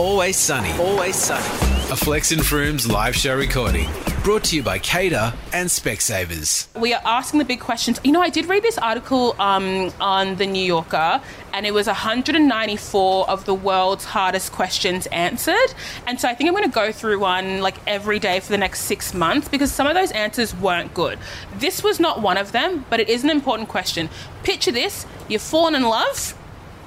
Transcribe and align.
Always 0.00 0.38
Sunny. 0.38 0.72
Always 0.78 1.14
Sunny. 1.14 1.44
A 1.92 1.94
Flex 1.94 2.32
and 2.32 2.40
Frooms 2.40 2.90
live 2.90 3.14
show 3.14 3.36
recording. 3.36 3.86
Brought 4.24 4.44
to 4.44 4.56
you 4.56 4.62
by 4.62 4.78
CADA 4.78 5.34
and 5.52 5.68
Specsavers. 5.68 6.68
We 6.74 6.94
are 6.94 7.02
asking 7.04 7.38
the 7.38 7.44
big 7.44 7.60
questions. 7.60 8.00
You 8.02 8.12
know, 8.12 8.22
I 8.22 8.30
did 8.30 8.46
read 8.46 8.62
this 8.62 8.78
article 8.78 9.36
um, 9.38 9.92
on 10.00 10.36
the 10.36 10.46
New 10.46 10.64
Yorker, 10.64 11.20
and 11.52 11.66
it 11.66 11.74
was 11.74 11.86
194 11.86 13.28
of 13.28 13.44
the 13.44 13.52
world's 13.52 14.06
hardest 14.06 14.52
questions 14.52 15.04
answered. 15.08 15.74
And 16.06 16.18
so 16.18 16.28
I 16.28 16.34
think 16.34 16.48
I'm 16.48 16.54
going 16.56 16.64
to 16.64 16.74
go 16.74 16.92
through 16.92 17.18
one 17.20 17.60
like 17.60 17.76
every 17.86 18.18
day 18.18 18.40
for 18.40 18.50
the 18.52 18.58
next 18.58 18.84
six 18.84 19.12
months 19.12 19.48
because 19.48 19.70
some 19.70 19.86
of 19.86 19.92
those 19.92 20.12
answers 20.12 20.56
weren't 20.56 20.94
good. 20.94 21.18
This 21.58 21.84
was 21.84 22.00
not 22.00 22.22
one 22.22 22.38
of 22.38 22.52
them, 22.52 22.86
but 22.88 23.00
it 23.00 23.10
is 23.10 23.22
an 23.22 23.28
important 23.28 23.68
question. 23.68 24.08
Picture 24.44 24.72
this: 24.72 25.04
you've 25.28 25.42
fallen 25.42 25.74
in 25.74 25.82
love. 25.82 26.38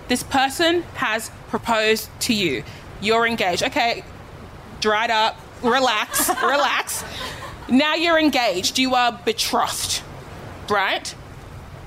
This 0.08 0.24
person 0.24 0.82
has 0.96 1.30
proposed 1.48 2.10
to 2.22 2.34
you. 2.34 2.64
You're 3.04 3.28
engaged. 3.28 3.64
Okay, 3.64 4.04
dried 4.80 5.12
up. 5.12 5.40
Relax, 5.62 6.30
relax. 6.44 7.04
Now 7.70 7.96
you're 7.96 8.20
engaged. 8.20 8.80
You 8.80 8.96
are 8.96 9.12
betrothed, 9.26 10.02
right? 10.70 11.14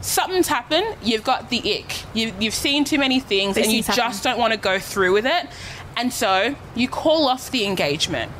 Something's 0.00 0.48
happened. 0.48 0.96
You've 1.02 1.24
got 1.24 1.50
the 1.50 1.58
ick. 1.58 2.04
You, 2.14 2.32
you've 2.38 2.54
seen 2.54 2.84
too 2.84 2.98
many 2.98 3.18
things, 3.18 3.56
These 3.56 3.64
and 3.64 3.74
you 3.74 3.82
things 3.82 3.96
just 3.96 4.22
don't 4.22 4.38
want 4.38 4.52
to 4.52 4.58
go 4.58 4.78
through 4.78 5.12
with 5.12 5.26
it. 5.26 5.48
And 5.96 6.12
so 6.12 6.54
you 6.74 6.88
call 6.88 7.26
off 7.26 7.50
the 7.50 7.64
engagement. 7.64 8.30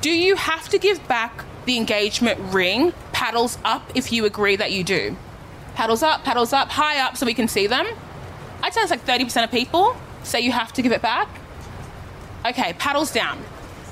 Do 0.00 0.10
you 0.10 0.36
have 0.36 0.68
to 0.68 0.78
give 0.78 1.06
back 1.08 1.44
the 1.64 1.76
engagement 1.76 2.38
ring? 2.52 2.92
Paddles 3.12 3.58
up 3.64 3.90
if 3.94 4.12
you 4.12 4.24
agree 4.24 4.56
that 4.56 4.72
you 4.72 4.84
do. 4.84 5.16
Paddles 5.74 6.02
up, 6.02 6.24
paddles 6.24 6.52
up, 6.52 6.68
high 6.68 6.98
up 7.00 7.16
so 7.16 7.24
we 7.24 7.34
can 7.34 7.48
see 7.48 7.66
them. 7.66 7.86
I'd 8.62 8.74
say 8.74 8.80
it's 8.82 8.90
like 8.90 9.06
30% 9.06 9.44
of 9.44 9.50
people 9.50 9.96
say 10.22 10.40
you 10.40 10.52
have 10.52 10.72
to 10.74 10.82
give 10.82 10.92
it 10.92 11.02
back. 11.02 11.28
Okay, 12.46 12.74
paddles 12.74 13.10
down. 13.10 13.42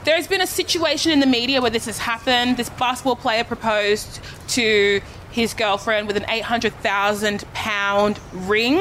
There's 0.04 0.28
been 0.28 0.40
a 0.40 0.46
situation 0.46 1.10
in 1.10 1.18
the 1.18 1.26
media 1.26 1.60
where 1.60 1.70
this 1.70 1.86
has 1.86 1.98
happened. 1.98 2.56
This 2.56 2.68
basketball 2.68 3.16
player 3.16 3.42
proposed 3.42 4.20
to 4.48 5.00
his 5.32 5.54
girlfriend 5.54 6.06
with 6.06 6.16
an 6.16 6.26
800,000 6.28 7.44
pound 7.52 8.20
ring. 8.32 8.80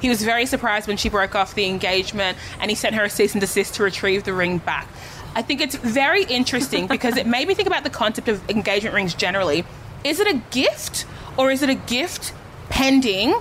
He 0.00 0.08
was 0.08 0.24
very 0.24 0.46
surprised 0.46 0.88
when 0.88 0.96
she 0.96 1.08
broke 1.08 1.36
off 1.36 1.54
the 1.54 1.66
engagement 1.66 2.36
and 2.58 2.68
he 2.68 2.74
sent 2.74 2.96
her 2.96 3.04
a 3.04 3.10
cease 3.10 3.32
and 3.32 3.40
desist 3.40 3.74
to 3.74 3.84
retrieve 3.84 4.24
the 4.24 4.32
ring 4.32 4.58
back. 4.58 4.88
I 5.36 5.42
think 5.42 5.60
it's 5.60 5.76
very 5.76 6.24
interesting 6.24 6.86
because 6.88 7.16
it 7.16 7.26
made 7.26 7.46
me 7.46 7.54
think 7.54 7.68
about 7.68 7.84
the 7.84 7.90
concept 7.90 8.26
of 8.26 8.48
engagement 8.50 8.96
rings 8.96 9.14
generally. 9.14 9.64
Is 10.02 10.18
it 10.18 10.26
a 10.26 10.42
gift 10.50 11.06
or 11.36 11.52
is 11.52 11.62
it 11.62 11.70
a 11.70 11.76
gift 11.76 12.34
pending 12.70 13.38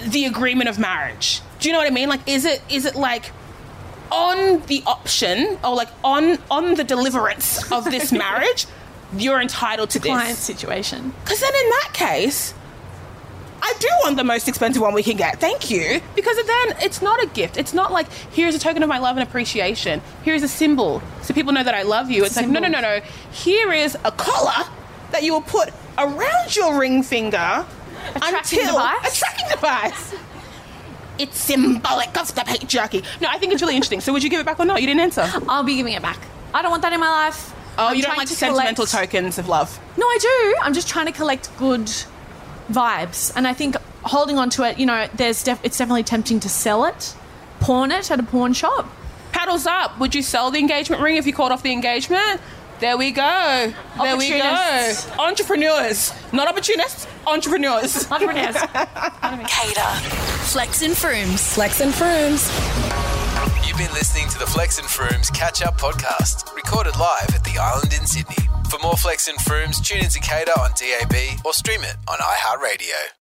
the 0.00 0.24
agreement 0.24 0.70
of 0.70 0.78
marriage? 0.78 1.42
Do 1.60 1.68
you 1.68 1.74
know 1.74 1.78
what 1.78 1.86
I 1.86 1.94
mean? 1.94 2.08
Like, 2.08 2.26
is 2.26 2.46
it 2.46 2.62
is 2.70 2.86
it 2.86 2.94
like 2.94 3.32
on 4.12 4.60
the 4.66 4.82
option 4.86 5.58
or 5.64 5.74
like 5.74 5.88
on 6.04 6.38
on 6.50 6.74
the 6.74 6.84
deliverance 6.84 7.70
of 7.72 7.84
this 7.84 8.12
marriage, 8.24 8.66
you're 9.16 9.40
entitled 9.40 9.90
to 9.90 9.98
this. 9.98 10.12
Client 10.12 10.38
situation. 10.38 11.12
Because 11.24 11.40
then 11.40 11.54
in 11.54 11.70
that 11.70 11.90
case, 11.94 12.54
I 13.62 13.74
do 13.78 13.88
want 14.02 14.16
the 14.16 14.24
most 14.24 14.48
expensive 14.48 14.82
one 14.82 14.92
we 14.92 15.02
can 15.02 15.16
get. 15.16 15.40
Thank 15.40 15.70
you. 15.70 16.00
Because 16.14 16.36
then 16.36 16.76
it's 16.82 17.00
not 17.00 17.22
a 17.22 17.26
gift. 17.26 17.56
It's 17.56 17.72
not 17.72 17.90
like 17.90 18.10
here's 18.32 18.54
a 18.54 18.58
token 18.58 18.82
of 18.82 18.88
my 18.88 18.98
love 18.98 19.16
and 19.16 19.26
appreciation. 19.26 20.02
Here's 20.24 20.42
a 20.42 20.48
symbol 20.48 21.02
so 21.22 21.32
people 21.32 21.52
know 21.52 21.64
that 21.64 21.74
I 21.74 21.82
love 21.82 22.10
you. 22.10 22.24
It's 22.24 22.36
like 22.36 22.48
no, 22.48 22.60
no, 22.60 22.68
no, 22.68 22.80
no. 22.80 23.00
Here 23.30 23.72
is 23.72 23.96
a 24.04 24.12
collar 24.12 24.68
that 25.12 25.22
you 25.22 25.32
will 25.32 25.42
put 25.42 25.70
around 25.96 26.54
your 26.54 26.78
ring 26.78 27.02
finger. 27.02 27.64
A 28.16 28.18
tracking 28.18 28.58
until, 28.58 28.74
device? 28.74 29.14
A 29.14 29.18
tracking 29.18 29.48
device. 29.48 30.14
It's 31.18 31.38
symbolic 31.38 32.16
of 32.18 32.34
the 32.34 32.40
patriarchy. 32.42 33.04
No, 33.20 33.28
I 33.30 33.38
think 33.38 33.52
it's 33.52 33.62
really 33.62 33.74
interesting. 33.76 34.00
So 34.00 34.12
would 34.12 34.22
you 34.22 34.30
give 34.30 34.40
it 34.40 34.46
back 34.46 34.58
or 34.60 34.64
not? 34.64 34.80
You 34.80 34.86
didn't 34.86 35.00
answer. 35.00 35.28
I'll 35.48 35.62
be 35.62 35.76
giving 35.76 35.92
it 35.92 36.02
back. 36.02 36.18
I 36.54 36.62
don't 36.62 36.70
want 36.70 36.82
that 36.82 36.92
in 36.92 37.00
my 37.00 37.08
life. 37.10 37.54
Oh, 37.78 37.86
I'm 37.88 37.96
you 37.96 38.02
don't 38.02 38.10
trying 38.10 38.18
like 38.18 38.28
to 38.28 38.34
sentimental 38.34 38.86
collect- 38.86 39.10
tokens 39.12 39.38
of 39.38 39.48
love. 39.48 39.78
No, 39.96 40.06
I 40.06 40.18
do. 40.20 40.56
I'm 40.62 40.74
just 40.74 40.88
trying 40.88 41.06
to 41.06 41.12
collect 41.12 41.48
good 41.58 41.90
vibes, 42.70 43.32
and 43.36 43.46
I 43.48 43.54
think 43.54 43.76
holding 44.02 44.38
on 44.38 44.50
to 44.50 44.64
it, 44.64 44.78
you 44.78 44.86
know, 44.86 45.08
there's 45.14 45.42
def- 45.42 45.60
it's 45.64 45.78
definitely 45.78 46.02
tempting 46.02 46.40
to 46.40 46.48
sell 46.48 46.84
it, 46.84 47.14
pawn 47.60 47.90
it 47.92 48.10
at 48.10 48.18
a 48.20 48.22
pawn 48.22 48.52
shop. 48.52 48.86
Paddles 49.32 49.66
up. 49.66 49.98
Would 49.98 50.14
you 50.14 50.22
sell 50.22 50.50
the 50.50 50.58
engagement 50.58 51.00
ring 51.02 51.16
if 51.16 51.26
you 51.26 51.32
called 51.32 51.52
off 51.52 51.62
the 51.62 51.72
engagement? 51.72 52.40
There 52.80 52.96
we 52.98 53.10
go. 53.12 53.22
There 53.22 54.16
we 54.16 54.28
go. 54.30 54.34
Opportunists. 54.44 55.10
Entrepreneurs. 55.18 56.12
Not 56.32 56.48
opportunists, 56.48 57.06
entrepreneurs. 57.26 58.10
Entrepreneurs. 58.10 58.56
CADA. 59.22 60.31
Flex 60.44 60.82
and 60.82 60.94
Frooms. 60.94 61.54
Flex 61.54 61.80
and 61.80 61.92
Frooms. 61.92 62.48
You've 63.66 63.78
been 63.78 63.92
listening 63.94 64.28
to 64.28 64.38
the 64.38 64.46
Flex 64.46 64.78
and 64.78 64.86
Frooms 64.86 65.32
Catch 65.32 65.62
Up 65.62 65.78
Podcast, 65.78 66.54
recorded 66.54 66.98
live 66.98 67.34
at 67.34 67.42
the 67.44 67.58
Island 67.58 67.94
in 67.98 68.06
Sydney. 68.06 68.36
For 68.68 68.78
more 68.80 68.96
Flex 68.96 69.28
and 69.28 69.38
Frooms, 69.38 69.82
tune 69.82 70.02
into 70.02 70.20
CADA 70.20 70.52
on 70.60 70.72
DAB 70.72 71.40
or 71.44 71.52
stream 71.54 71.82
it 71.82 71.96
on 72.08 72.18
iHeartRadio. 72.18 73.12